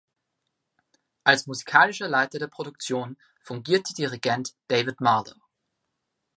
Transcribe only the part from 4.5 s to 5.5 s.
David Marlow.